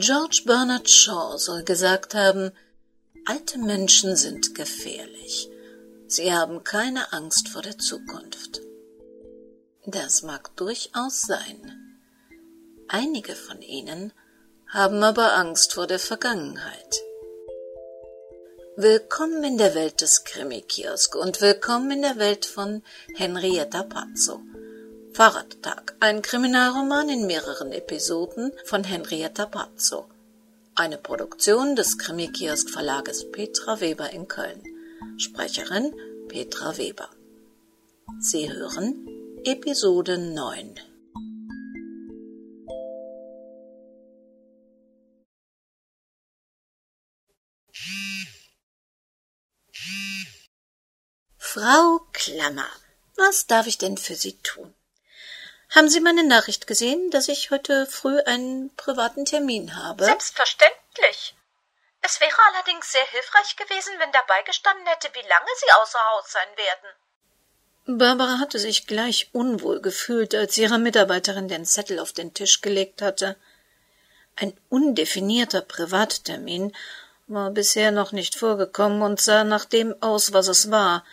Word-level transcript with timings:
George 0.00 0.42
Bernard 0.46 0.88
Shaw 0.88 1.38
soll 1.38 1.64
gesagt 1.64 2.14
haben, 2.14 2.52
alte 3.24 3.58
Menschen 3.58 4.14
sind 4.14 4.54
gefährlich. 4.54 5.50
Sie 6.06 6.32
haben 6.32 6.62
keine 6.62 7.12
Angst 7.12 7.48
vor 7.48 7.62
der 7.62 7.78
Zukunft. 7.78 8.60
Das 9.86 10.22
mag 10.22 10.54
durchaus 10.56 11.22
sein. 11.22 11.98
Einige 12.86 13.34
von 13.34 13.60
ihnen 13.60 14.12
haben 14.68 15.02
aber 15.02 15.32
Angst 15.32 15.72
vor 15.72 15.88
der 15.88 15.98
Vergangenheit. 15.98 17.02
Willkommen 18.76 19.42
in 19.42 19.58
der 19.58 19.74
Welt 19.74 20.00
des 20.00 20.22
Krimi-Kiosk 20.22 21.16
und 21.16 21.40
willkommen 21.40 21.90
in 21.90 22.02
der 22.02 22.18
Welt 22.18 22.46
von 22.46 22.84
Henrietta 23.16 23.82
Pazzo. 23.82 24.42
Fahrradtag, 25.12 25.96
ein 26.00 26.22
Kriminalroman 26.22 27.08
in 27.08 27.26
mehreren 27.26 27.72
Episoden 27.72 28.52
von 28.64 28.84
Henrietta 28.84 29.46
Pazzo. 29.46 30.08
Eine 30.76 30.96
Produktion 30.96 31.74
des 31.74 31.98
Krimi-Kiosk 31.98 32.70
Verlages 32.70 33.28
Petra 33.32 33.80
Weber 33.80 34.10
in 34.10 34.28
Köln. 34.28 34.62
Sprecherin 35.16 35.92
Petra 36.28 36.78
Weber. 36.78 37.08
Sie 38.20 38.52
hören 38.52 39.08
Episode 39.44 40.18
9. 40.18 40.74
Frau 51.36 52.00
Klammer, 52.12 52.68
was 53.16 53.46
darf 53.48 53.66
ich 53.66 53.78
denn 53.78 53.96
für 53.96 54.14
Sie 54.14 54.34
tun? 54.42 54.74
Haben 55.74 55.88
Sie 55.88 56.00
meine 56.00 56.24
Nachricht 56.24 56.66
gesehen, 56.66 57.10
dass 57.10 57.28
ich 57.28 57.50
heute 57.50 57.86
früh 57.86 58.20
einen 58.20 58.74
privaten 58.76 59.24
Termin 59.26 59.76
habe? 59.76 60.04
Selbstverständlich. 60.04 61.34
Es 62.00 62.20
wäre 62.20 62.38
allerdings 62.52 62.90
sehr 62.90 63.04
hilfreich 63.10 63.56
gewesen, 63.56 63.92
wenn 63.98 64.12
dabei 64.12 64.42
gestanden 64.42 64.86
hätte, 64.86 65.08
wie 65.14 65.28
lange 65.28 65.50
Sie 65.60 65.72
außer 65.72 65.98
Haus 65.98 66.32
sein 66.32 66.56
werden. 66.56 67.98
Barbara 67.98 68.38
hatte 68.38 68.58
sich 68.58 68.86
gleich 68.86 69.30
unwohl 69.32 69.80
gefühlt, 69.80 70.34
als 70.34 70.56
ihre 70.56 70.78
Mitarbeiterin 70.78 71.48
den 71.48 71.64
Zettel 71.64 71.98
auf 71.98 72.12
den 72.12 72.34
Tisch 72.34 72.60
gelegt 72.60 73.02
hatte. 73.02 73.36
Ein 74.36 74.58
undefinierter 74.68 75.62
Privattermin 75.62 76.74
war 77.26 77.50
bisher 77.50 77.90
noch 77.90 78.12
nicht 78.12 78.36
vorgekommen 78.36 79.02
und 79.02 79.20
sah 79.20 79.44
nach 79.44 79.64
dem 79.64 79.94
aus, 80.02 80.32
was 80.32 80.48
es 80.48 80.70
war. 80.70 81.04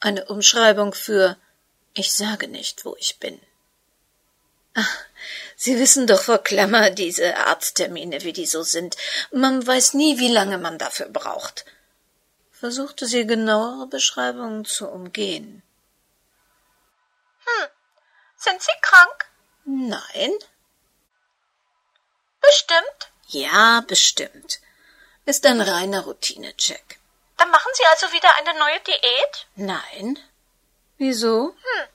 Eine 0.00 0.26
Umschreibung 0.26 0.92
für 0.92 1.36
Ich 1.94 2.12
sage 2.12 2.48
nicht, 2.48 2.84
wo 2.84 2.96
ich 2.98 3.18
bin. 3.18 3.40
Ach, 4.74 5.04
Sie 5.56 5.78
wissen 5.78 6.06
doch, 6.06 6.22
Frau 6.22 6.38
Klammer, 6.38 6.90
diese 6.90 7.36
Arzttermine, 7.36 8.22
wie 8.22 8.32
die 8.32 8.46
so 8.46 8.62
sind. 8.62 8.96
Man 9.32 9.66
weiß 9.66 9.94
nie, 9.94 10.18
wie 10.18 10.28
lange 10.28 10.58
man 10.58 10.78
dafür 10.78 11.08
braucht. 11.08 11.64
Versuchte 12.52 13.06
sie 13.06 13.26
genauere 13.26 13.86
Beschreibungen 13.86 14.64
zu 14.64 14.88
umgehen. 14.88 15.62
Hm. 17.44 17.68
Sind 18.36 18.62
Sie 18.62 18.72
krank? 18.82 19.26
Nein. 19.64 20.32
Bestimmt? 22.40 23.12
Ja, 23.28 23.82
bestimmt. 23.86 24.60
Ist 25.24 25.46
ein 25.46 25.60
reiner 25.60 26.02
Routinecheck. 26.02 26.98
Dann 27.38 27.50
machen 27.50 27.70
Sie 27.74 27.84
also 27.86 28.12
wieder 28.12 28.34
eine 28.36 28.58
neue 28.58 28.80
Diät? 28.80 29.46
Nein. 29.56 30.18
Wieso? 30.98 31.54
Hm. 31.56 31.88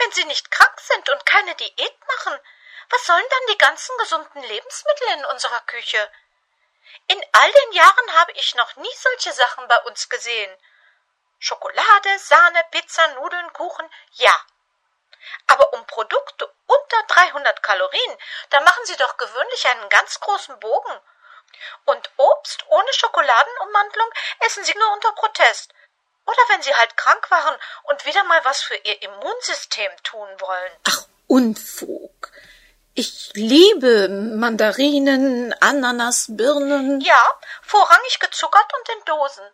Wenn 0.00 0.12
Sie 0.12 0.24
nicht 0.24 0.50
krank 0.50 0.80
sind 0.80 1.10
und 1.10 1.26
keine 1.26 1.54
Diät 1.56 2.06
machen, 2.06 2.40
was 2.88 3.04
sollen 3.04 3.26
dann 3.28 3.46
die 3.50 3.58
ganzen 3.58 3.96
gesunden 3.98 4.42
Lebensmittel 4.42 5.08
in 5.08 5.24
unserer 5.26 5.60
Küche? 5.66 6.10
In 7.06 7.22
all 7.32 7.52
den 7.52 7.72
Jahren 7.72 8.12
habe 8.14 8.32
ich 8.32 8.54
noch 8.54 8.76
nie 8.76 8.94
solche 8.96 9.34
Sachen 9.34 9.68
bei 9.68 9.78
uns 9.82 10.08
gesehen. 10.08 10.56
Schokolade, 11.38 12.18
Sahne, 12.18 12.64
Pizza, 12.70 13.06
Nudeln, 13.08 13.52
Kuchen, 13.52 13.88
ja. 14.12 14.34
Aber 15.48 15.70
um 15.74 15.86
Produkte 15.86 16.50
unter 16.66 17.02
300 17.08 17.62
Kalorien, 17.62 18.18
da 18.48 18.60
machen 18.60 18.84
Sie 18.86 18.96
doch 18.96 19.18
gewöhnlich 19.18 19.68
einen 19.68 19.88
ganz 19.90 20.18
großen 20.18 20.58
Bogen. 20.60 21.00
Und 21.84 22.10
Obst 22.16 22.64
ohne 22.68 22.92
Schokoladenummantelung 22.94 24.10
essen 24.40 24.64
Sie 24.64 24.76
nur 24.78 24.92
unter 24.92 25.12
Protest. 25.12 25.74
Oder 26.30 26.44
wenn 26.48 26.62
Sie 26.62 26.74
halt 26.74 26.96
krank 26.96 27.28
waren 27.30 27.56
und 27.84 28.06
wieder 28.06 28.22
mal 28.24 28.40
was 28.44 28.62
für 28.62 28.76
Ihr 28.76 29.02
Immunsystem 29.02 29.90
tun 30.04 30.28
wollen. 30.38 30.72
Ach, 30.84 31.06
Unfug. 31.26 32.30
Ich 32.94 33.30
liebe 33.34 34.08
Mandarinen, 34.08 35.52
Ananas, 35.60 36.26
Birnen. 36.28 37.00
Ja, 37.00 37.20
vorrangig 37.62 38.20
gezuckert 38.20 38.70
und 38.78 38.88
in 38.88 39.04
Dosen. 39.06 39.44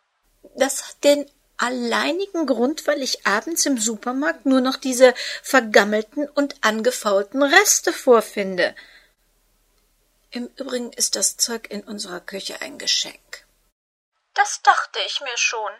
Das 0.54 0.88
hat 0.88 1.04
den 1.04 1.30
alleinigen 1.56 2.46
Grund, 2.46 2.86
weil 2.86 3.02
ich 3.02 3.26
abends 3.26 3.64
im 3.64 3.78
Supermarkt 3.78 4.44
nur 4.44 4.60
noch 4.60 4.76
diese 4.76 5.14
vergammelten 5.42 6.28
und 6.28 6.56
angefaulten 6.62 7.42
Reste 7.42 7.92
vorfinde. 7.92 8.74
Im 10.30 10.50
Übrigen 10.56 10.92
ist 10.92 11.16
das 11.16 11.38
Zeug 11.38 11.70
in 11.70 11.82
unserer 11.84 12.20
Küche 12.20 12.60
ein 12.60 12.78
Geschenk. 12.78 13.46
Das 14.34 14.60
dachte 14.62 14.98
ich 15.06 15.22
mir 15.22 15.36
schon. 15.38 15.72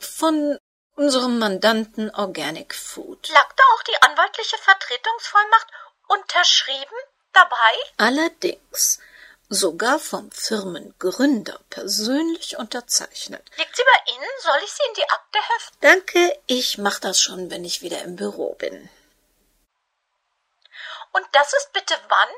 Von 0.00 0.58
unserem 0.96 1.38
Mandanten 1.38 2.10
Organic 2.14 2.74
Food. 2.74 3.28
Lag 3.28 3.52
da 3.52 3.62
auch 3.74 3.82
die 3.82 4.02
anwaltliche 4.02 4.56
Vertretungsvollmacht 4.58 5.68
unterschrieben 6.08 6.96
dabei? 7.32 7.72
Allerdings 7.98 8.98
sogar 9.50 9.98
vom 9.98 10.30
Firmengründer 10.30 11.60
persönlich 11.68 12.56
unterzeichnet. 12.56 13.42
Liegt 13.56 13.76
sie 13.76 13.82
bei 13.84 14.12
Ihnen? 14.12 14.30
Soll 14.40 14.60
ich 14.64 14.72
sie 14.72 14.82
in 14.88 14.94
die 14.94 15.10
Akte 15.10 15.38
heften? 15.54 15.78
Danke, 15.80 16.40
ich 16.46 16.78
mach 16.78 16.98
das 16.98 17.20
schon, 17.20 17.50
wenn 17.50 17.64
ich 17.64 17.82
wieder 17.82 18.00
im 18.02 18.16
Büro 18.16 18.54
bin. 18.54 18.88
Und 21.12 21.26
das 21.32 21.52
ist 21.52 21.72
bitte 21.72 21.94
wann? 22.08 22.28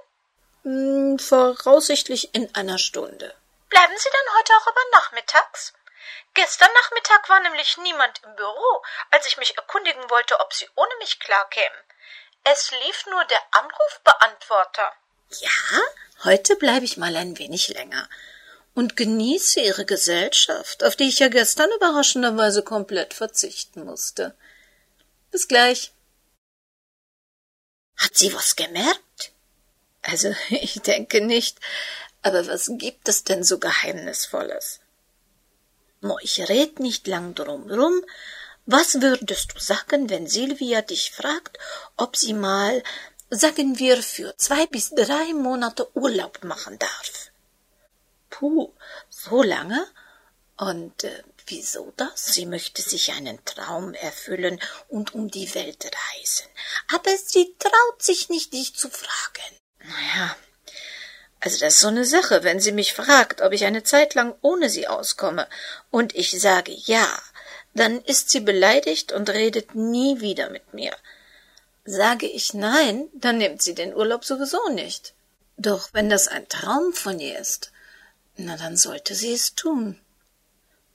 Hm, 0.65 1.19
voraussichtlich 1.19 2.35
in 2.35 2.53
einer 2.55 2.79
Stunde. 2.79 3.35
Bleiben 3.69 3.95
Sie 3.97 4.09
dann 4.11 4.39
heute 4.39 4.53
auch 4.55 4.67
über 4.67 4.81
nachmittags? 4.93 5.73
Gestern 6.35 6.71
Nachmittag 6.73 7.29
war 7.29 7.41
nämlich 7.41 7.77
niemand 7.79 8.23
im 8.25 8.35
Büro, 8.37 8.83
als 9.11 9.27
ich 9.27 9.37
mich 9.37 9.57
erkundigen 9.57 10.09
wollte, 10.09 10.41
ob 10.41 10.53
Sie 10.55 10.69
ohne 10.77 10.93
mich 11.01 11.21
klarkämen. 11.21 11.79
Es 12.45 12.71
lief 12.71 13.07
nur 13.07 13.25
der 13.27 13.41
Anrufbeantworter. 13.51 14.93
Ja, 15.41 15.81
heute 16.25 16.57
bleibe 16.57 16.85
ich 16.85 16.97
mal 16.97 17.15
ein 17.17 17.39
wenig 17.39 17.69
länger 17.69 18.09
und 18.75 18.97
genieße 18.97 19.61
Ihre 19.61 19.85
Gesellschaft, 19.85 20.83
auf 20.85 20.97
die 20.97 21.09
ich 21.09 21.19
ja 21.19 21.29
gestern 21.29 21.71
überraschenderweise 21.73 22.63
komplett 22.63 23.15
verzichten 23.15 23.85
musste. 23.85 24.35
Bis 25.31 25.49
gleich. 25.49 25.93
Hat 27.97 28.17
sie 28.17 28.33
was 28.35 28.57
gemerkt? 28.57 29.33
Also, 30.03 30.35
ich 30.49 30.81
denke 30.81 31.21
nicht. 31.21 31.59
Aber 32.23 32.47
was 32.47 32.71
gibt 32.73 33.09
es 33.09 33.25
denn 33.25 33.45
so 33.45 33.59
Geheimnisvolles? 33.59 34.82
No, 36.03 36.19
ich 36.21 36.41
red 36.49 36.81
nicht 36.81 37.07
lang 37.07 37.35
drum 37.35 37.71
rum. 37.71 38.05
Was 38.67 39.01
würdest 39.01 39.55
du 39.55 39.61
sagen, 39.61 40.11
wenn 40.11 40.27
Silvia 40.27 40.83
dich 40.83 41.13
fragt, 41.13 41.59
ob 41.97 42.17
sie 42.17 42.35
mal, 42.35 42.83
sagen 43.31 43.79
wir, 43.79 44.03
für 44.03 44.37
zwei 44.37 44.67
bis 44.67 44.91
drei 44.91 45.33
Monate 45.33 45.89
Urlaub 45.97 46.43
machen 46.43 46.77
darf? 46.79 47.31
Puh, 48.31 48.73
so 49.09 49.45
lange? 49.45 49.87
Und 50.57 51.05
äh, 51.05 51.23
wieso 51.47 51.93
das? 51.97 52.35
Sie 52.35 52.47
möchte 52.47 52.83
sich 52.83 53.13
einen 53.13 53.45
Traum 53.45 53.95
erfüllen 53.95 54.61
und 54.89 55.15
um 55.15 55.31
die 55.31 55.55
Welt 55.55 55.85
reisen. 55.85 56.49
Aber 56.95 57.17
sie 57.17 57.55
traut 57.61 58.03
sich 58.03 58.29
nicht, 58.29 58.53
dich 58.53 58.75
zu 58.75 58.91
fragen. 58.91 59.57
Naja, 59.85 60.37
also 61.45 61.59
das 61.59 61.75
ist 61.75 61.81
so 61.81 61.89
eine 61.89 62.05
Sache, 62.05 62.45
wenn 62.45 62.61
sie 62.61 62.71
mich 62.71 62.95
fragt, 62.95 63.43
ob 63.43 63.53
ich 63.53 63.65
eine 63.65 63.83
Zeit 63.83 64.15
lang 64.15 64.33
ohne 64.43 64.71
sie 64.71 64.87
auskomme, 64.87 65.49
und 65.91 66.15
ich 66.15 66.41
sage 66.41 66.73
ja, 66.73 67.07
dann 67.75 68.01
ist 68.01 68.31
sie 68.31 68.39
beleidigt 68.41 69.11
und 69.11 69.29
redet 69.29 69.75
nie 69.75 70.21
wieder 70.21 70.51
mit 70.51 70.73
mir. 70.73 70.95
Sage 71.85 72.27
ich 72.27 72.55
nein, 72.55 73.09
dann 73.13 73.39
nimmt 73.39 73.61
sie 73.61 73.75
den 73.75 73.93
Urlaub 73.93 74.25
sowieso 74.25 74.69
nicht. 74.69 75.15
Doch 75.57 75.89
wenn 75.93 76.09
das 76.09 76.29
ein 76.29 76.49
Traum 76.49 76.93
von 76.93 77.19
ihr 77.19 77.37
ist, 77.41 77.73
na 78.37 78.57
dann 78.57 78.77
sollte 78.77 79.17
sie 79.17 79.33
es 79.33 79.57
tun. 79.57 79.99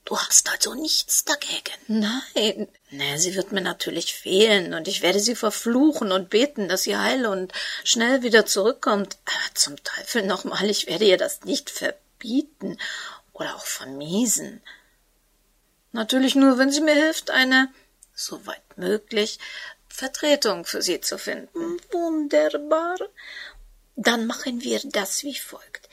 Du 0.08 0.18
hast 0.18 0.48
also 0.48 0.72
nichts 0.72 1.26
dagegen? 1.26 1.76
Nein. 1.86 2.66
Na, 2.88 3.18
sie 3.18 3.34
wird 3.34 3.52
mir 3.52 3.60
natürlich 3.60 4.14
fehlen 4.14 4.72
und 4.72 4.88
ich 4.88 5.02
werde 5.02 5.20
sie 5.20 5.34
verfluchen 5.34 6.12
und 6.12 6.30
beten, 6.30 6.66
dass 6.66 6.84
sie 6.84 6.96
heile 6.96 7.28
und 7.28 7.52
schnell 7.84 8.22
wieder 8.22 8.46
zurückkommt. 8.46 9.18
Aber 9.26 9.54
zum 9.54 9.76
Teufel 9.84 10.22
nochmal, 10.22 10.70
ich 10.70 10.86
werde 10.86 11.04
ihr 11.04 11.18
das 11.18 11.44
nicht 11.44 11.68
verbieten 11.68 12.78
oder 13.34 13.54
auch 13.54 13.66
vermiesen. 13.66 14.62
Natürlich 15.92 16.34
nur, 16.34 16.56
wenn 16.56 16.72
sie 16.72 16.80
mir 16.80 16.94
hilft, 16.94 17.28
eine, 17.28 17.68
soweit 18.14 18.78
möglich, 18.78 19.38
Vertretung 19.90 20.64
für 20.64 20.80
sie 20.80 21.02
zu 21.02 21.18
finden. 21.18 21.76
Wunderbar. 21.92 22.96
Dann 23.94 24.26
machen 24.26 24.62
wir 24.62 24.80
das 24.84 25.22
wie 25.22 25.36
folgt. 25.36 25.86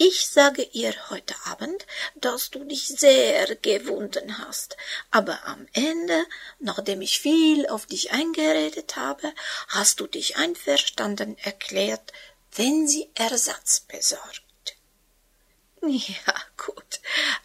Ich 0.00 0.28
sage 0.28 0.62
ihr 0.62 0.94
heute 1.10 1.34
Abend, 1.46 1.84
dass 2.14 2.50
du 2.50 2.62
dich 2.62 2.86
sehr 2.86 3.56
gewunden 3.56 4.38
hast, 4.38 4.76
aber 5.10 5.44
am 5.44 5.66
Ende, 5.72 6.24
nachdem 6.60 7.02
ich 7.02 7.18
viel 7.18 7.66
auf 7.66 7.86
dich 7.86 8.12
eingeredet 8.12 8.94
habe, 8.94 9.32
hast 9.66 9.98
du 9.98 10.06
dich 10.06 10.36
einverstanden 10.36 11.36
erklärt, 11.38 12.12
wenn 12.52 12.86
sie 12.86 13.10
Ersatz 13.16 13.80
besorgt. 13.80 14.76
Ja, 15.82 16.34
gut, 16.56 17.00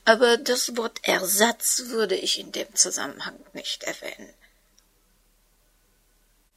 aber 0.06 0.38
das 0.38 0.78
Wort 0.78 1.00
Ersatz 1.02 1.86
würde 1.88 2.16
ich 2.16 2.38
in 2.38 2.52
dem 2.52 2.76
Zusammenhang 2.76 3.40
nicht 3.54 3.84
erwähnen. 3.84 4.32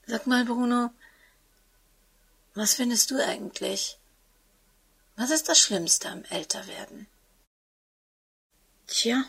Sag 0.07 0.27
mal, 0.27 0.45
Bruno, 0.45 0.91
was 2.55 2.75
findest 2.75 3.11
du 3.11 3.19
eigentlich? 3.19 3.99
Was 5.17 5.31
ist 5.31 5.49
das 5.49 5.59
Schlimmste 5.59 6.11
am 6.11 6.25
Älterwerden? 6.25 7.07
Tja, 8.87 9.25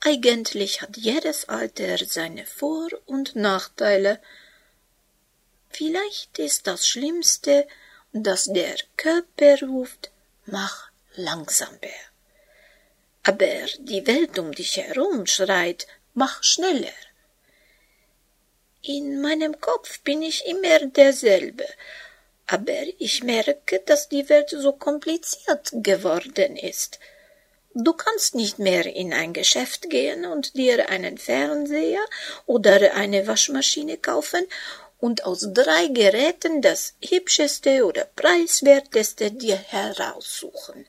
eigentlich 0.00 0.82
hat 0.82 0.96
jedes 0.96 1.48
Alter 1.48 1.98
seine 1.98 2.46
Vor- 2.46 2.92
und 3.06 3.34
Nachteile. 3.34 4.20
Vielleicht 5.70 6.38
ist 6.38 6.68
das 6.68 6.86
Schlimmste, 6.86 7.66
dass 8.12 8.44
der 8.44 8.76
Körper 8.96 9.58
ruft, 9.66 10.12
mach 10.46 10.90
langsamer. 11.14 11.98
Aber 13.24 13.66
die 13.80 14.06
Welt 14.06 14.38
um 14.38 14.52
dich 14.52 14.76
herum 14.76 15.26
schreit, 15.26 15.88
mach 16.12 16.44
schneller. 16.44 16.92
In 18.82 19.20
meinem 19.22 19.60
Kopf 19.60 20.00
bin 20.02 20.22
ich 20.22 20.46
immer 20.46 20.86
derselbe, 20.86 21.66
aber 22.46 22.82
ich 22.98 23.22
merke, 23.22 23.80
dass 23.86 24.08
die 24.08 24.28
Welt 24.28 24.50
so 24.50 24.72
kompliziert 24.72 25.70
geworden 25.72 26.56
ist. 26.56 26.98
Du 27.74 27.92
kannst 27.92 28.34
nicht 28.34 28.58
mehr 28.58 28.86
in 28.86 29.12
ein 29.12 29.32
Geschäft 29.32 29.90
gehen 29.90 30.24
und 30.26 30.54
dir 30.54 30.88
einen 30.90 31.18
Fernseher 31.18 32.04
oder 32.46 32.94
eine 32.94 33.26
Waschmaschine 33.26 33.96
kaufen 33.96 34.46
und 35.00 35.24
aus 35.24 35.48
drei 35.52 35.88
Geräten 35.88 36.62
das 36.62 36.94
hübscheste 37.02 37.84
oder 37.84 38.04
preiswerteste 38.16 39.32
dir 39.32 39.56
heraussuchen. 39.56 40.86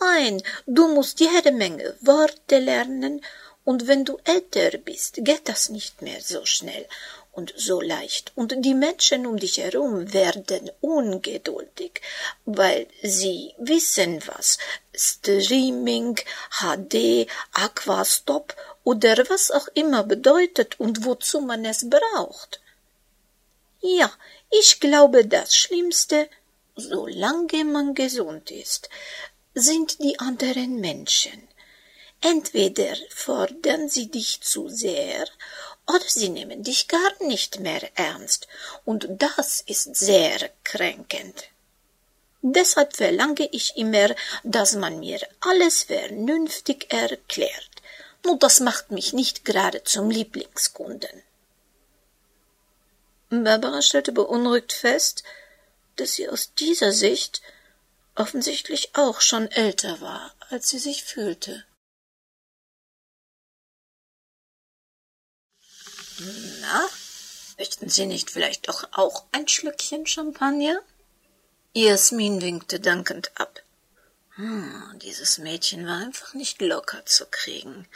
Nein, 0.00 0.42
du 0.66 0.88
musst 0.88 1.20
jede 1.20 1.52
Menge 1.52 1.96
Worte 2.00 2.58
lernen, 2.58 3.22
und 3.64 3.86
wenn 3.86 4.04
du 4.04 4.18
älter 4.24 4.76
bist, 4.76 5.16
geht 5.20 5.48
das 5.48 5.70
nicht 5.70 6.02
mehr 6.02 6.20
so 6.20 6.44
schnell 6.44 6.86
und 7.34 7.52
so 7.56 7.80
leicht, 7.80 8.32
und 8.36 8.54
die 8.58 8.74
Menschen 8.74 9.26
um 9.26 9.36
dich 9.38 9.58
herum 9.58 10.12
werden 10.12 10.70
ungeduldig, 10.80 12.00
weil 12.44 12.86
sie 13.02 13.52
wissen 13.58 14.22
was 14.26 14.58
Streaming, 14.94 16.16
HD, 16.60 17.28
Aquastop 17.52 18.54
oder 18.84 19.28
was 19.28 19.50
auch 19.50 19.68
immer 19.74 20.04
bedeutet 20.04 20.78
und 20.78 21.04
wozu 21.04 21.40
man 21.40 21.64
es 21.64 21.88
braucht. 21.88 22.60
Ja, 23.80 24.10
ich 24.50 24.80
glaube, 24.80 25.26
das 25.26 25.56
Schlimmste, 25.56 26.28
solange 26.76 27.64
man 27.64 27.94
gesund 27.94 28.50
ist, 28.50 28.88
sind 29.54 30.02
die 30.02 30.18
anderen 30.18 30.80
Menschen. 30.80 31.48
Entweder 32.20 32.96
fordern 33.10 33.88
sie 33.88 34.10
dich 34.10 34.40
zu 34.40 34.68
sehr 34.68 35.26
oder 35.86 36.04
sie 36.06 36.28
nehmen 36.28 36.62
dich 36.62 36.88
gar 36.88 37.22
nicht 37.22 37.60
mehr 37.60 37.90
ernst, 37.96 38.48
und 38.84 39.06
das 39.08 39.60
ist 39.66 39.94
sehr 39.96 40.50
kränkend. 40.64 41.44
Deshalb 42.42 42.96
verlange 42.96 43.48
ich 43.52 43.76
immer, 43.76 44.14
dass 44.42 44.74
man 44.74 45.00
mir 45.00 45.20
alles 45.40 45.84
vernünftig 45.84 46.92
erklärt. 46.92 47.70
Nur 48.24 48.38
das 48.38 48.60
macht 48.60 48.90
mich 48.90 49.12
nicht 49.12 49.44
gerade 49.44 49.82
zum 49.84 50.10
Lieblingskunden. 50.10 51.22
Barbara 53.30 53.82
stellte 53.82 54.12
beunruhigt 54.12 54.72
fest, 54.72 55.24
dass 55.96 56.14
sie 56.14 56.28
aus 56.28 56.52
dieser 56.54 56.92
Sicht 56.92 57.42
offensichtlich 58.14 58.90
auch 58.94 59.20
schon 59.20 59.50
älter 59.50 60.00
war, 60.00 60.34
als 60.50 60.68
sie 60.68 60.78
sich 60.78 61.02
fühlte. 61.04 61.64
Na, 66.18 66.88
möchten 67.58 67.88
Sie 67.88 68.06
nicht 68.06 68.30
vielleicht 68.30 68.68
doch 68.68 68.88
auch 68.92 69.24
ein 69.32 69.48
Schlückchen 69.48 70.06
Champagner? 70.06 70.80
Jasmin 71.72 72.40
winkte 72.40 72.78
dankend 72.78 73.32
ab. 73.34 73.62
Hm, 74.36 74.98
dieses 75.02 75.38
Mädchen 75.38 75.86
war 75.86 75.98
einfach 75.98 76.34
nicht 76.34 76.60
locker 76.60 77.04
zu 77.06 77.26
kriegen. 77.26 77.88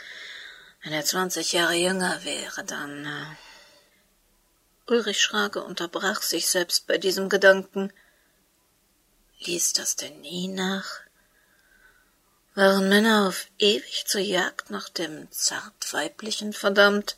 Wenn 0.83 0.93
er 0.93 1.05
zwanzig 1.05 1.53
Jahre 1.53 1.75
jünger 1.75 2.23
wäre, 2.23 2.63
dann. 2.63 3.05
Äh 3.05 4.91
Ulrich 4.91 5.21
Schrage 5.21 5.63
unterbrach 5.63 6.21
sich 6.21 6.49
selbst 6.49 6.87
bei 6.87 6.97
diesem 6.97 7.29
Gedanken. 7.29 7.93
Ließ 9.39 9.73
das 9.73 9.95
denn 9.95 10.21
nie 10.21 10.47
nach? 10.47 11.01
Waren 12.55 12.89
Männer 12.89 13.27
auf 13.27 13.47
ewig 13.59 14.05
zur 14.07 14.21
Jagd 14.21 14.71
nach 14.71 14.89
dem 14.89 15.31
zartweiblichen 15.31 16.53
verdammt? 16.53 17.17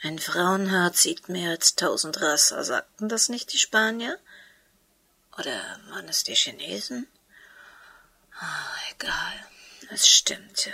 Ein 0.00 0.20
Frauenhaar 0.20 0.92
zieht 0.92 1.28
mehr 1.28 1.50
als 1.50 1.74
tausend 1.74 2.20
Rasser, 2.20 2.62
sagten 2.62 3.08
das 3.08 3.28
nicht 3.28 3.52
die 3.52 3.58
Spanier? 3.58 4.18
Oder 5.36 5.60
waren 5.90 6.08
es 6.08 6.22
die 6.22 6.36
Chinesen? 6.36 7.08
Oh, 8.40 8.92
egal, 8.94 9.34
es 9.90 10.06
stimmte. 10.06 10.72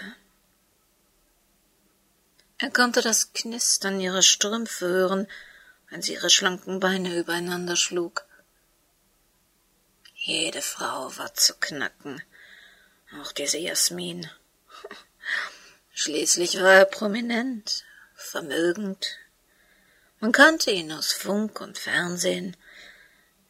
Er 2.58 2.70
konnte 2.70 3.00
das 3.00 3.32
Knistern 3.32 3.98
ihrer 3.98 4.22
Strümpfe 4.22 4.86
hören, 4.86 5.26
wenn 5.88 6.02
sie 6.02 6.14
ihre 6.14 6.30
schlanken 6.30 6.80
Beine 6.80 7.18
übereinander 7.18 7.76
schlug. 7.76 8.26
Jede 10.14 10.60
Frau 10.60 11.16
war 11.16 11.34
zu 11.34 11.54
knacken, 11.54 12.22
auch 13.20 13.32
diese 13.32 13.58
Jasmin. 13.58 14.30
Schließlich 15.94 16.60
war 16.60 16.72
er 16.72 16.84
prominent, 16.84 17.84
vermögend. 18.24 19.18
Man 20.20 20.32
kannte 20.32 20.70
ihn 20.70 20.92
aus 20.92 21.12
Funk 21.12 21.60
und 21.60 21.78
Fernsehen. 21.78 22.56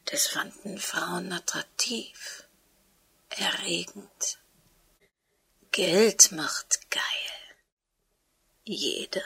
Das 0.06 0.26
fanden 0.26 0.78
Frauen 0.78 1.32
attraktiv, 1.32 2.44
erregend. 3.30 4.38
Geld 5.70 6.32
macht 6.32 6.90
geil. 6.90 7.02
Jede. 8.64 9.22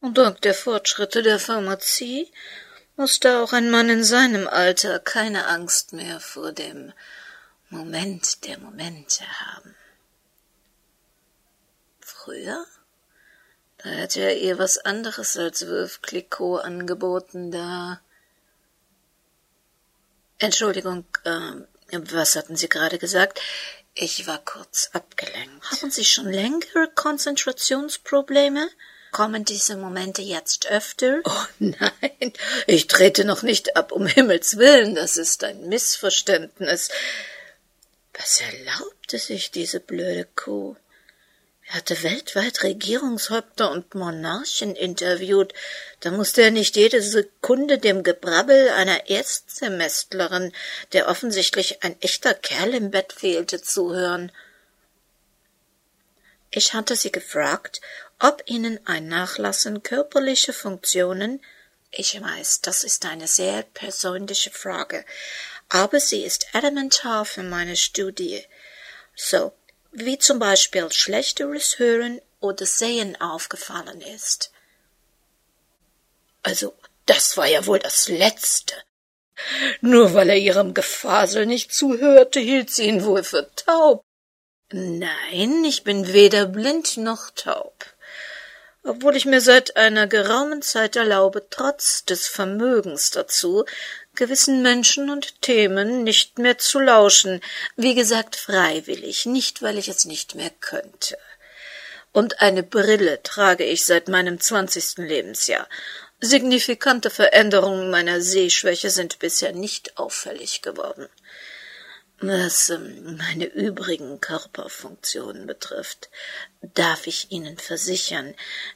Und 0.00 0.18
dank 0.18 0.40
der 0.42 0.54
Fortschritte 0.54 1.22
der 1.22 1.38
Pharmazie 1.38 2.32
musste 2.96 3.38
auch 3.40 3.52
ein 3.52 3.70
Mann 3.70 3.88
in 3.88 4.04
seinem 4.04 4.46
Alter 4.46 4.98
keine 4.98 5.46
Angst 5.46 5.92
mehr 5.92 6.20
vor 6.20 6.52
dem 6.52 6.92
Moment 7.68 8.44
der 8.46 8.58
Momente 8.58 9.24
haben. 9.40 9.74
Früher 12.00 12.66
da 13.82 13.90
hätte 13.90 14.20
er 14.20 14.36
ihr 14.36 14.58
was 14.58 14.78
anderes 14.78 15.36
als 15.36 15.66
Wölf 15.66 16.02
Clicquot 16.02 16.58
angeboten, 16.58 17.50
da. 17.50 18.00
Entschuldigung, 20.38 21.04
äh, 21.24 21.98
was 22.12 22.36
hatten 22.36 22.56
Sie 22.56 22.68
gerade 22.68 22.98
gesagt? 22.98 23.40
Ich 23.94 24.26
war 24.26 24.38
kurz 24.38 24.90
abgelenkt. 24.92 25.70
Haben 25.70 25.90
Sie 25.90 26.04
schon 26.04 26.30
längere 26.30 26.88
Konzentrationsprobleme? 26.94 28.68
Kommen 29.12 29.44
diese 29.44 29.76
Momente 29.76 30.22
jetzt 30.22 30.70
öfter? 30.70 31.20
Oh 31.24 31.46
nein, 31.58 32.32
ich 32.66 32.86
trete 32.86 33.24
noch 33.24 33.42
nicht 33.42 33.76
ab, 33.76 33.92
um 33.92 34.06
Himmels 34.06 34.56
willen, 34.56 34.94
das 34.94 35.16
ist 35.16 35.42
ein 35.42 35.68
Missverständnis. 35.68 36.90
Was 38.14 38.40
erlaubte 38.40 39.18
sich 39.18 39.50
diese 39.50 39.80
blöde 39.80 40.26
Kuh? 40.36 40.76
Er 41.70 41.76
hatte 41.76 42.02
weltweit 42.02 42.64
Regierungshäupter 42.64 43.70
und 43.70 43.94
Monarchen 43.94 44.74
interviewt. 44.74 45.54
Da 46.00 46.10
musste 46.10 46.42
er 46.42 46.50
nicht 46.50 46.74
jede 46.74 47.00
Sekunde 47.00 47.78
dem 47.78 48.02
Gebrabbel 48.02 48.70
einer 48.70 49.08
Erstsemestlerin, 49.08 50.52
der 50.92 51.08
offensichtlich 51.08 51.84
ein 51.84 51.94
echter 52.00 52.34
Kerl 52.34 52.74
im 52.74 52.90
Bett 52.90 53.12
fehlte, 53.12 53.62
zuhören. 53.62 54.32
Ich 56.50 56.74
hatte 56.74 56.96
sie 56.96 57.12
gefragt, 57.12 57.80
ob 58.18 58.42
ihnen 58.46 58.84
ein 58.88 59.06
Nachlassen 59.06 59.84
körperliche 59.84 60.52
Funktionen 60.52 61.40
ich 61.92 62.20
weiß, 62.20 62.60
das 62.60 62.84
ist 62.84 63.04
eine 63.04 63.26
sehr 63.26 63.62
persönliche 63.62 64.50
Frage, 64.50 65.04
aber 65.68 65.98
sie 65.98 66.22
ist 66.22 66.46
elementar 66.52 67.24
für 67.24 67.42
meine 67.42 67.76
Studie. 67.76 68.44
So, 69.16 69.52
wie 69.92 70.18
zum 70.18 70.38
Beispiel 70.38 70.90
schlechteres 70.92 71.78
Hören 71.78 72.20
oder 72.40 72.66
Sehen 72.66 73.20
aufgefallen 73.20 74.00
ist. 74.00 74.50
Also, 76.42 76.74
das 77.06 77.36
war 77.36 77.46
ja 77.46 77.66
wohl 77.66 77.78
das 77.78 78.08
Letzte. 78.08 78.74
Nur 79.80 80.14
weil 80.14 80.30
er 80.30 80.36
ihrem 80.36 80.74
Gefasel 80.74 81.46
nicht 81.46 81.72
zuhörte, 81.72 82.40
hielt 82.40 82.70
sie 82.70 82.86
ihn 82.86 83.04
wohl 83.04 83.24
für 83.24 83.50
taub. 83.56 84.04
Nein, 84.72 85.64
ich 85.64 85.82
bin 85.82 86.12
weder 86.12 86.46
blind 86.46 86.96
noch 86.96 87.30
taub. 87.30 87.86
Obwohl 88.82 89.16
ich 89.16 89.26
mir 89.26 89.40
seit 89.40 89.76
einer 89.76 90.06
geraumen 90.06 90.62
Zeit 90.62 90.96
erlaube, 90.96 91.46
trotz 91.50 92.04
des 92.04 92.28
Vermögens 92.28 93.10
dazu, 93.10 93.64
gewissen 94.20 94.60
Menschen 94.60 95.08
und 95.08 95.40
Themen 95.40 96.04
nicht 96.04 96.38
mehr 96.38 96.58
zu 96.58 96.78
lauschen, 96.78 97.40
wie 97.76 97.94
gesagt 97.94 98.36
freiwillig, 98.36 99.24
nicht 99.24 99.62
weil 99.62 99.78
ich 99.78 99.88
es 99.88 100.04
nicht 100.04 100.34
mehr 100.34 100.50
könnte. 100.60 101.16
Und 102.12 102.42
eine 102.42 102.62
Brille 102.62 103.22
trage 103.22 103.64
ich 103.64 103.86
seit 103.86 104.08
meinem 104.08 104.38
zwanzigsten 104.38 105.06
Lebensjahr. 105.06 105.66
Signifikante 106.20 107.08
Veränderungen 107.08 107.88
meiner 107.88 108.20
Sehschwäche 108.20 108.90
sind 108.90 109.20
bisher 109.20 109.52
nicht 109.52 109.96
auffällig 109.96 110.60
geworden. 110.60 111.08
Was 112.18 112.68
ähm, 112.68 113.16
meine 113.16 113.46
übrigen 113.46 114.20
Körperfunktionen 114.20 115.46
betrifft, 115.46 116.10
darf 116.60 117.06
ich 117.06 117.30
Ihnen 117.30 117.56
versichern, 117.56 118.34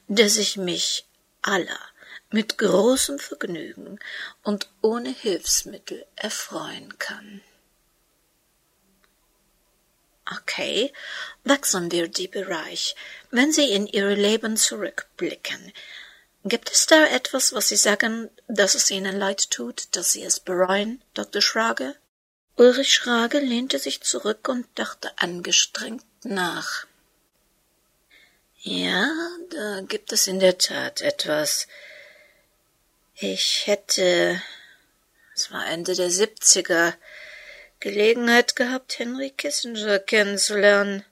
dass 0.08 0.38
ich 0.38 0.56
mich 0.56 1.04
aller 1.42 1.80
mit 2.34 2.58
großem 2.58 3.20
Vergnügen 3.20 4.00
und 4.42 4.68
ohne 4.82 5.10
Hilfsmittel 5.10 6.04
erfreuen 6.16 6.98
kann. 6.98 7.40
Okay, 10.28 10.92
wechseln 11.44 11.92
wir 11.92 12.08
die 12.08 12.26
Bereich. 12.26 12.96
Wenn 13.30 13.52
Sie 13.52 13.70
in 13.70 13.86
Ihr 13.86 14.16
Leben 14.16 14.56
zurückblicken, 14.56 15.72
gibt 16.44 16.72
es 16.72 16.86
da 16.86 17.06
etwas, 17.06 17.52
was 17.52 17.68
Sie 17.68 17.76
sagen, 17.76 18.28
dass 18.48 18.74
es 18.74 18.90
Ihnen 18.90 19.16
leid 19.16 19.52
tut, 19.52 19.86
dass 19.92 20.10
Sie 20.10 20.24
es 20.24 20.40
bereuen, 20.40 21.00
Dr. 21.14 21.40
Schrage? 21.40 21.94
Ulrich 22.56 22.92
Schrage 22.92 23.38
lehnte 23.38 23.78
sich 23.78 24.00
zurück 24.02 24.48
und 24.48 24.66
dachte 24.74 25.12
angestrengt 25.18 26.04
nach. 26.24 26.84
Ja, 28.60 29.08
da 29.50 29.82
gibt 29.82 30.10
es 30.12 30.26
in 30.26 30.40
der 30.40 30.58
Tat 30.58 31.00
etwas, 31.00 31.68
ich 33.14 33.66
hätte, 33.66 34.40
es 35.34 35.50
war 35.52 35.66
Ende 35.66 35.94
der 35.94 36.10
siebziger, 36.10 36.94
Gelegenheit 37.80 38.56
gehabt, 38.56 38.98
Henry 38.98 39.30
Kissinger 39.30 39.98
kennenzulernen. 39.98 41.04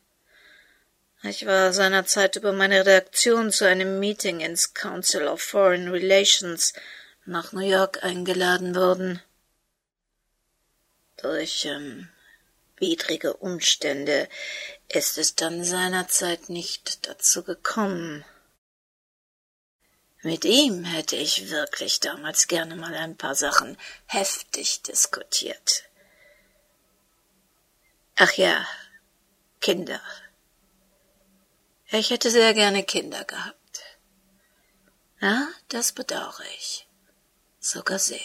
Ich 1.22 1.44
war 1.44 1.72
seinerzeit 1.72 2.36
über 2.36 2.52
meine 2.52 2.80
Redaktion 2.80 3.52
zu 3.52 3.66
einem 3.66 4.00
Meeting 4.00 4.40
ins 4.40 4.72
Council 4.72 5.28
of 5.28 5.42
Foreign 5.42 5.88
Relations 5.88 6.72
nach 7.26 7.52
New 7.52 7.60
York 7.60 8.02
eingeladen 8.02 8.74
worden. 8.74 9.20
Durch 11.18 11.66
ähm, 11.66 12.08
widrige 12.78 13.34
Umstände 13.34 14.28
ist 14.88 15.18
es 15.18 15.36
dann 15.36 15.62
seinerzeit 15.62 16.48
nicht 16.48 17.06
dazu 17.06 17.44
gekommen. 17.44 18.24
Mit 20.24 20.44
ihm 20.44 20.84
hätte 20.84 21.16
ich 21.16 21.50
wirklich 21.50 21.98
damals 21.98 22.46
gerne 22.46 22.76
mal 22.76 22.94
ein 22.94 23.16
paar 23.16 23.34
Sachen 23.34 23.76
heftig 24.06 24.82
diskutiert. 24.82 25.84
Ach 28.14 28.32
ja, 28.34 28.64
Kinder. 29.60 30.00
Ich 31.90 32.10
hätte 32.10 32.30
sehr 32.30 32.54
gerne 32.54 32.84
Kinder 32.84 33.24
gehabt. 33.24 33.80
Ja, 35.20 35.48
das 35.68 35.90
bedauere 35.90 36.44
ich. 36.56 36.86
Sogar 37.58 37.98
sehr. 37.98 38.20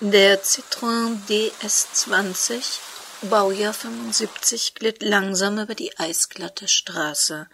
Der 0.00 0.42
Citroën 0.42 1.24
DS20 1.28 2.80
Baujahr 3.30 3.72
75 3.72 4.74
glitt 4.74 5.00
langsam 5.00 5.58
über 5.58 5.76
die 5.76 5.96
eisglatte 5.96 6.66
Straße. 6.66 7.48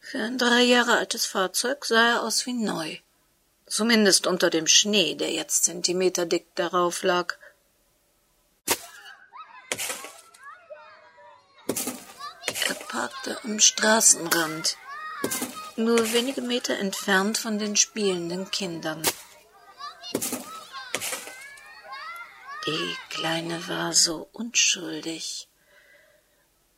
Für 0.00 0.18
ein 0.18 0.38
drei 0.38 0.62
Jahre 0.62 0.98
altes 0.98 1.24
Fahrzeug 1.24 1.84
sah 1.84 2.14
er 2.14 2.22
aus 2.22 2.44
wie 2.44 2.52
neu. 2.52 2.96
Zumindest 3.66 4.26
unter 4.26 4.50
dem 4.50 4.66
Schnee, 4.66 5.14
der 5.14 5.30
jetzt 5.30 5.64
zentimeterdick 5.64 6.46
darauf 6.56 7.04
lag. 7.04 7.36
Er 11.66 12.74
parkte 12.88 13.38
am 13.44 13.60
Straßenrand, 13.60 14.76
nur 15.76 16.12
wenige 16.12 16.40
Meter 16.40 16.76
entfernt 16.76 17.38
von 17.38 17.58
den 17.60 17.76
spielenden 17.76 18.50
Kindern. 18.50 19.02
Die 22.68 22.96
Kleine 23.08 23.66
war 23.66 23.94
so 23.94 24.28
unschuldig, 24.32 25.48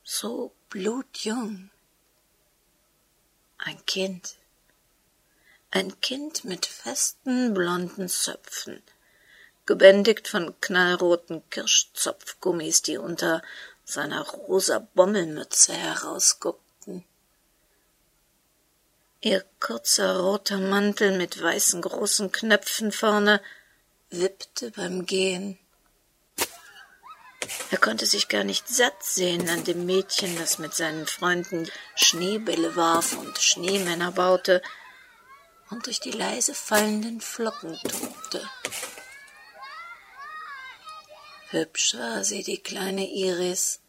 so 0.04 0.52
blutjung. 0.68 1.68
Ein 3.58 3.84
Kind, 3.86 4.36
ein 5.72 6.00
Kind 6.00 6.44
mit 6.44 6.66
festen 6.66 7.54
blonden 7.54 8.08
Zöpfen, 8.08 8.80
gebändigt 9.66 10.28
von 10.28 10.54
knallroten 10.60 11.42
Kirschzopfgummis, 11.50 12.82
die 12.82 12.96
unter 12.96 13.42
seiner 13.84 14.22
rosa 14.22 14.78
Bommelmütze 14.94 15.72
herausguckten. 15.72 17.04
Ihr 19.22 19.44
kurzer 19.58 20.20
roter 20.20 20.58
Mantel 20.58 21.18
mit 21.18 21.42
weißen 21.42 21.82
großen 21.82 22.30
Knöpfen 22.30 22.92
vorne 22.92 23.42
wippte 24.10 24.70
beim 24.70 25.04
Gehen. 25.04 25.58
Er 27.70 27.78
konnte 27.78 28.04
sich 28.04 28.28
gar 28.28 28.44
nicht 28.44 28.68
satt 28.68 29.02
sehen 29.02 29.48
an 29.48 29.64
dem 29.64 29.86
Mädchen, 29.86 30.36
das 30.36 30.58
mit 30.58 30.74
seinen 30.74 31.06
Freunden 31.06 31.70
Schneebälle 31.94 32.76
warf 32.76 33.16
und 33.16 33.38
Schneemänner 33.38 34.12
baute 34.12 34.60
und 35.70 35.86
durch 35.86 36.00
die 36.00 36.10
leise 36.10 36.54
fallenden 36.54 37.20
Flocken 37.20 37.78
tobte. 37.78 38.50
Hübsch 41.50 41.94
war 41.94 42.24
sie, 42.24 42.42
die 42.42 42.58
kleine 42.58 43.08
Iris. 43.08 43.80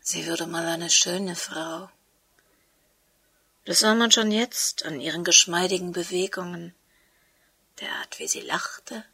Sie 0.00 0.26
würde 0.26 0.46
mal 0.46 0.66
eine 0.66 0.90
schöne 0.90 1.36
Frau. 1.36 1.90
Das 3.64 3.80
sah 3.80 3.94
man 3.94 4.10
schon 4.10 4.32
jetzt 4.32 4.84
an 4.84 5.00
ihren 5.00 5.22
geschmeidigen 5.22 5.92
Bewegungen, 5.92 6.74
der 7.80 7.92
Art, 7.92 8.18
wie 8.18 8.26
sie 8.26 8.40
lachte 8.40 9.04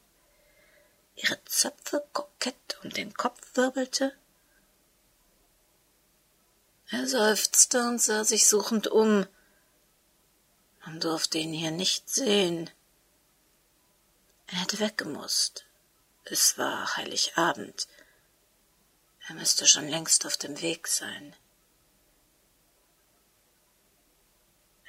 ihre 1.17 1.43
Zöpfe 1.45 2.07
kokett 2.13 2.79
um 2.83 2.91
den 2.91 3.15
Kopf 3.15 3.41
wirbelte? 3.55 4.17
Er 6.89 7.07
seufzte 7.09 7.81
und 7.89 8.01
sah 8.01 8.25
sich 8.25 8.47
suchend 8.47 8.87
um. 8.87 9.27
Man 10.85 11.01
durfte 11.01 11.39
ihn 11.39 11.53
hier 11.53 11.73
nicht 11.73 12.09
sehen. 12.09 12.71
Er 14.47 14.61
hätte 14.61 14.79
weggemusst. 14.79 15.65
Es 16.25 16.59
war 16.59 16.97
Heiligabend. 16.97 17.89
Er 19.29 19.35
müsste 19.35 19.67
schon 19.67 19.89
längst 19.89 20.25
auf 20.27 20.37
dem 20.37 20.61
Weg 20.61 20.87
sein. 20.87 21.35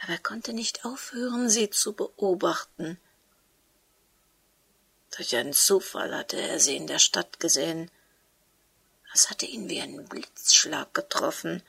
Aber 0.04 0.14
er 0.14 0.20
konnte 0.20 0.54
nicht 0.54 0.86
aufhören, 0.86 1.50
sie 1.50 1.72
zu 1.72 1.94
beobachten. 1.94 3.00
Durch 5.16 5.36
einen 5.36 5.54
Zufall 5.54 6.16
hatte 6.16 6.40
er 6.40 6.60
sie 6.60 6.76
in 6.76 6.88
der 6.88 7.00
Stadt 7.00 7.40
gesehen. 7.40 7.90
Es 9.14 9.30
hatte 9.30 9.46
ihn 9.46 9.70
wie 9.70 9.82
ein 9.82 10.08
Blitzschlag 10.08 10.94
getroffen. 10.94 11.64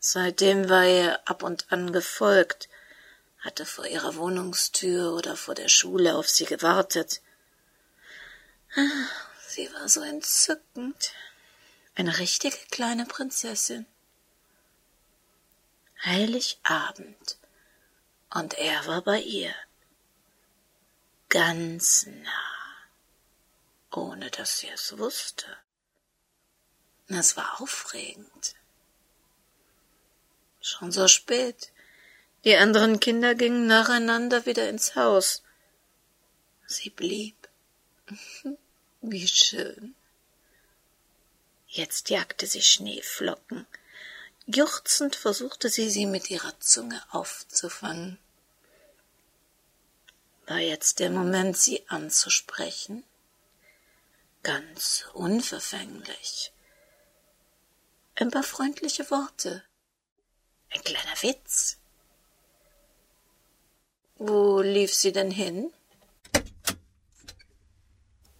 Seitdem 0.00 0.68
war 0.68 0.84
er 0.84 1.28
ab 1.28 1.42
und 1.42 1.72
an 1.72 1.92
gefolgt, 1.92 2.68
hatte 3.40 3.66
vor 3.66 3.86
ihrer 3.86 4.16
Wohnungstür 4.16 5.14
oder 5.14 5.36
vor 5.36 5.54
der 5.54 5.68
Schule 5.68 6.14
auf 6.16 6.28
sie 6.28 6.44
gewartet. 6.44 7.20
Sie 9.48 9.72
war 9.72 9.88
so 9.88 10.02
entzückend, 10.02 11.12
eine 11.94 12.18
richtige 12.18 12.58
kleine 12.70 13.06
Prinzessin. 13.06 13.86
Heiligabend, 16.04 17.38
und 18.32 18.54
er 18.54 18.86
war 18.86 19.02
bei 19.02 19.20
ihr 19.20 19.52
ganz 21.28 22.06
nah, 22.06 22.76
ohne 23.90 24.30
dass 24.30 24.58
sie 24.58 24.68
es 24.68 24.98
wusste. 24.98 25.46
Es 27.08 27.36
war 27.36 27.60
aufregend. 27.60 28.54
Schon 30.60 30.92
so 30.92 31.08
spät. 31.08 31.70
Die 32.44 32.56
anderen 32.56 33.00
Kinder 33.00 33.34
gingen 33.34 33.66
nacheinander 33.66 34.46
wieder 34.46 34.68
ins 34.68 34.94
Haus. 34.94 35.42
Sie 36.66 36.90
blieb. 36.90 37.48
Wie 39.00 39.28
schön. 39.28 39.94
Jetzt 41.66 42.10
jagte 42.10 42.46
sie 42.46 42.62
Schneeflocken, 42.62 43.66
Juchzend 44.50 45.14
versuchte 45.14 45.68
sie, 45.68 45.90
sie 45.90 46.06
mit 46.06 46.30
ihrer 46.30 46.58
Zunge 46.58 47.02
aufzufangen. 47.10 48.18
War 50.48 50.60
jetzt 50.60 50.98
der 50.98 51.10
Moment, 51.10 51.58
sie 51.58 51.86
anzusprechen? 51.88 53.04
Ganz 54.42 55.04
unverfänglich. 55.12 56.52
Ein 58.14 58.30
paar 58.30 58.42
freundliche 58.42 59.10
Worte. 59.10 59.62
Ein 60.70 60.82
kleiner 60.82 61.22
Witz. 61.22 61.76
Wo 64.16 64.62
lief 64.62 64.94
sie 64.94 65.12
denn 65.12 65.30
hin? 65.30 65.70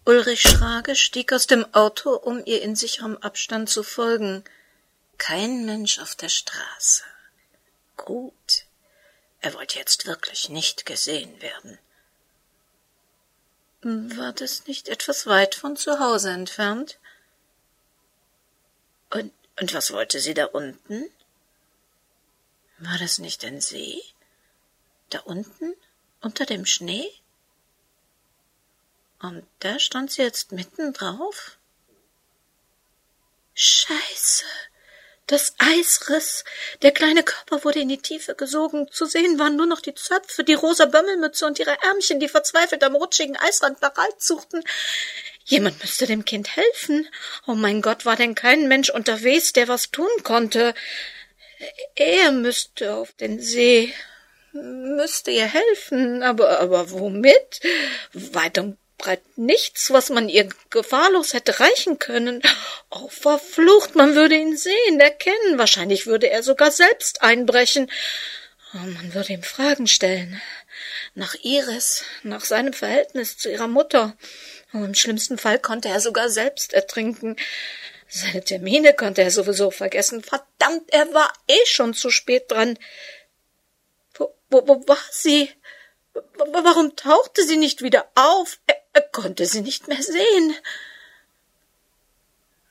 Ulrich 0.03 0.41
Schrage 0.41 0.95
stieg 0.95 1.31
aus 1.31 1.45
dem 1.45 1.71
Auto, 1.75 2.15
um 2.15 2.43
ihr 2.43 2.63
in 2.63 2.75
sicherem 2.75 3.17
Abstand 3.17 3.69
zu 3.69 3.83
folgen. 3.83 4.43
Kein 5.19 5.63
Mensch 5.67 5.99
auf 5.99 6.15
der 6.15 6.29
Straße. 6.29 7.03
Gut. 7.97 8.65
Er 9.41 9.53
wollte 9.53 9.77
jetzt 9.77 10.07
wirklich 10.07 10.49
nicht 10.49 10.87
gesehen 10.87 11.39
werden. 11.43 11.77
War 13.81 14.33
das 14.33 14.67
nicht 14.67 14.89
etwas 14.89 15.25
weit 15.25 15.55
von 15.55 15.77
zu 15.77 15.99
Hause 15.99 16.31
entfernt? 16.31 16.99
Und, 19.09 19.31
und 19.59 19.73
was 19.73 19.91
wollte 19.91 20.19
sie 20.19 20.33
da 20.33 20.45
unten? 20.45 21.09
War 22.79 22.97
das 22.97 23.19
nicht 23.19 23.43
ein 23.45 23.61
See? 23.61 24.01
Da 25.09 25.19
unten? 25.19 25.73
Unter 26.21 26.45
dem 26.45 26.65
Schnee? 26.65 27.09
Und 29.19 29.47
da 29.59 29.79
stand 29.79 30.11
sie 30.11 30.23
jetzt 30.23 30.51
mitten 30.51 30.93
drauf? 30.93 31.57
Scheiße! 33.53 34.45
Das 35.29 35.53
Eis 35.59 36.09
riss, 36.09 36.43
der 36.81 36.89
kleine 36.89 37.21
Körper 37.21 37.63
wurde 37.63 37.79
in 37.79 37.87
die 37.87 38.01
Tiefe 38.01 38.33
gesogen, 38.33 38.87
zu 38.91 39.05
sehen 39.05 39.37
waren 39.37 39.55
nur 39.55 39.67
noch 39.67 39.79
die 39.79 39.93
Zöpfe, 39.93 40.43
die 40.43 40.55
rosa 40.55 40.85
Bömmelmütze 40.85 41.45
und 41.45 41.59
ihre 41.59 41.77
Ärmchen, 41.83 42.19
die 42.19 42.27
verzweifelt 42.27 42.83
am 42.83 42.95
rutschigen 42.95 43.37
Eisrand 43.37 43.79
bereit 43.79 44.19
suchten. 44.19 44.63
Jemand 45.45 45.79
müsste 45.81 46.07
dem 46.07 46.25
Kind 46.25 46.55
helfen. 46.55 47.07
Oh 47.45 47.53
mein 47.53 47.83
Gott, 47.83 48.07
war 48.07 48.15
denn 48.15 48.33
kein 48.33 48.67
Mensch 48.67 48.89
unterwegs, 48.89 49.53
der 49.53 49.67
was 49.67 49.91
tun 49.91 50.09
konnte. 50.23 50.73
Er 51.93 52.31
müsste 52.31 52.95
auf 52.95 53.13
den 53.13 53.39
See, 53.39 53.93
müsste 54.51 55.29
ihr 55.29 55.45
helfen, 55.45 56.23
aber, 56.23 56.59
aber 56.59 56.89
womit? 56.89 57.59
Weit 58.13 58.57
und 58.57 58.79
breit 58.99 59.21
nichts, 59.35 59.91
was 59.91 60.09
man 60.09 60.29
ihr 60.29 60.47
gefahrlos 60.69 61.33
hätte 61.33 61.59
reichen 61.59 61.97
können. 61.97 62.43
Oh, 62.91 63.07
verflucht, 63.07 63.95
man 63.95 64.15
würde 64.15 64.35
ihn 64.35 64.55
sehen, 64.55 64.99
erkennen. 64.99 65.57
Wahrscheinlich 65.57 66.05
würde 66.05 66.29
er 66.29 66.43
sogar 66.43 66.71
selbst 66.71 67.23
einbrechen. 67.23 67.91
Oh, 68.75 68.77
man 68.77 69.15
würde 69.15 69.33
ihm 69.33 69.41
Fragen 69.41 69.87
stellen. 69.87 70.39
Nach 71.15 71.35
Iris, 71.41 72.03
nach 72.21 72.45
seinem 72.45 72.73
Verhältnis 72.73 73.37
zu 73.37 73.51
ihrer 73.51 73.67
Mutter. 73.67 74.15
Oh, 74.73 74.83
Im 74.83 74.93
schlimmsten 74.93 75.39
Fall 75.39 75.57
konnte 75.57 75.87
er 75.89 75.99
sogar 75.99 76.29
selbst 76.29 76.73
ertrinken. 76.73 77.35
Seine 78.07 78.43
Termine 78.43 78.93
konnte 78.93 79.21
er 79.21 79.31
sowieso 79.31 79.71
vergessen. 79.71 80.23
Verdammt, 80.23 80.91
er 80.91 81.13
war 81.13 81.31
eh 81.47 81.65
schon 81.65 81.93
zu 81.93 82.09
spät 82.09 82.51
dran. 82.51 82.77
Wo, 84.15 84.35
wo, 84.49 84.67
wo 84.67 84.87
war 84.87 84.97
sie? 85.11 85.51
Warum 86.37 86.95
tauchte 86.95 87.43
sie 87.43 87.57
nicht 87.57 87.81
wieder 87.81 88.09
auf? 88.15 88.59
Er, 88.67 88.75
er 88.99 89.09
konnte 89.09 89.45
sie 89.45 89.61
nicht 89.61 89.87
mehr 89.87 90.03
sehen. 90.03 90.55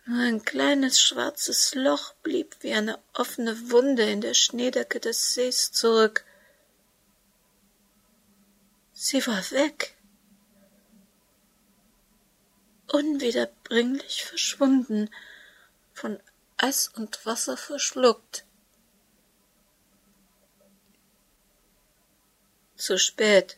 Nur 0.04 0.22
ein 0.22 0.42
kleines 0.44 1.00
schwarzes 1.00 1.74
Loch 1.74 2.14
blieb 2.22 2.56
wie 2.60 2.72
eine 2.72 2.98
offene 3.14 3.70
Wunde 3.70 4.04
in 4.10 4.20
der 4.20 4.34
Schneedecke 4.34 5.00
des 5.00 5.34
Sees 5.34 5.72
zurück. 5.72 6.24
Sie 8.92 9.26
war 9.26 9.50
weg. 9.50 9.94
Unwiederbringlich 12.90 14.24
verschwunden, 14.24 15.10
von 15.92 16.18
Eis 16.56 16.88
und 16.88 17.24
Wasser 17.26 17.56
verschluckt. 17.56 18.44
Zu 22.76 22.98
spät. 22.98 23.57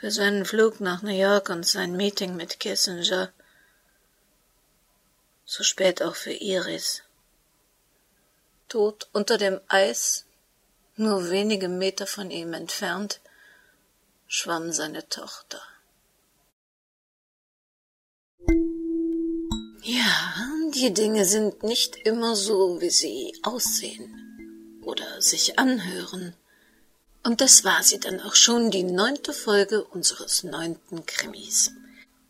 Für 0.00 0.12
seinen 0.12 0.44
Flug 0.44 0.78
nach 0.78 1.02
New 1.02 1.10
York 1.10 1.48
und 1.48 1.66
sein 1.66 1.96
Meeting 1.96 2.36
mit 2.36 2.60
Kissinger. 2.60 3.32
Zu 5.44 5.64
spät 5.64 6.02
auch 6.02 6.14
für 6.14 6.32
Iris. 6.32 7.02
Tot 8.68 9.08
unter 9.12 9.38
dem 9.38 9.60
Eis, 9.66 10.24
nur 10.94 11.30
wenige 11.30 11.68
Meter 11.68 12.06
von 12.06 12.30
ihm 12.30 12.52
entfernt, 12.52 13.20
schwamm 14.28 14.70
seine 14.70 15.08
Tochter. 15.08 15.60
Ja, 19.82 20.48
die 20.74 20.94
Dinge 20.94 21.24
sind 21.24 21.64
nicht 21.64 21.96
immer 21.96 22.36
so, 22.36 22.80
wie 22.80 22.90
sie 22.90 23.36
aussehen 23.42 24.80
oder 24.84 25.20
sich 25.20 25.58
anhören. 25.58 26.36
Und 27.22 27.40
das 27.40 27.64
war 27.64 27.82
sie 27.82 27.98
dann 28.00 28.20
auch 28.20 28.34
schon, 28.34 28.70
die 28.70 28.84
neunte 28.84 29.32
Folge 29.32 29.84
unseres 29.84 30.44
neunten 30.44 31.04
Krimis. 31.06 31.72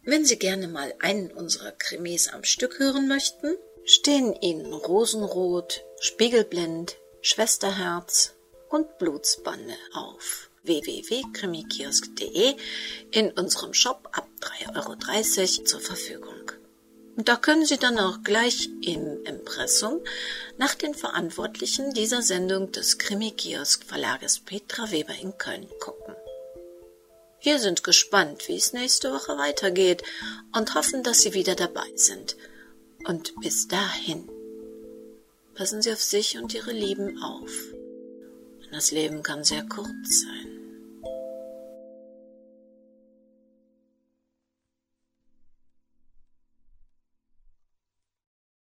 Wenn 0.02 0.24
Sie 0.24 0.38
gerne 0.38 0.68
mal 0.68 0.94
einen 1.00 1.30
unserer 1.30 1.72
Krimis 1.72 2.28
am 2.28 2.42
Stück 2.42 2.78
hören 2.78 3.08
möchten, 3.08 3.54
stehen 3.84 4.34
Ihnen 4.40 4.72
Rosenrot, 4.72 5.84
Spiegelblind, 6.00 6.96
Schwesterherz 7.20 8.34
und 8.70 8.98
Blutsbanne 8.98 9.76
auf 9.92 10.48
www.krimikiosk.de 10.62 12.56
in 13.10 13.30
unserem 13.32 13.74
Shop 13.74 14.08
ab 14.12 14.28
3,30 14.40 14.76
Euro 14.76 15.64
zur 15.64 15.80
Verfügung. 15.80 16.52
Und 17.18 17.28
da 17.28 17.34
können 17.34 17.66
Sie 17.66 17.78
dann 17.78 17.98
auch 17.98 18.22
gleich 18.22 18.70
im 18.80 19.24
Impressum 19.24 20.00
nach 20.56 20.76
den 20.76 20.94
Verantwortlichen 20.94 21.92
dieser 21.92 22.22
Sendung 22.22 22.70
des 22.70 22.96
Krimi-Kiosk 22.96 23.82
Verlages 23.84 24.38
Petra 24.38 24.92
Weber 24.92 25.14
in 25.20 25.36
Köln 25.36 25.66
gucken. 25.80 26.14
Wir 27.42 27.58
sind 27.58 27.82
gespannt, 27.82 28.46
wie 28.46 28.54
es 28.54 28.72
nächste 28.72 29.12
Woche 29.12 29.36
weitergeht 29.36 30.04
und 30.56 30.76
hoffen, 30.76 31.02
dass 31.02 31.22
Sie 31.22 31.34
wieder 31.34 31.56
dabei 31.56 31.90
sind. 31.96 32.36
Und 33.04 33.34
bis 33.40 33.66
dahin, 33.66 34.30
passen 35.56 35.82
Sie 35.82 35.92
auf 35.92 36.00
sich 36.00 36.38
und 36.38 36.54
Ihre 36.54 36.72
Lieben 36.72 37.20
auf. 37.20 37.50
Denn 38.62 38.70
das 38.70 38.92
Leben 38.92 39.24
kann 39.24 39.42
sehr 39.42 39.64
kurz 39.64 40.22
sein. 40.22 40.57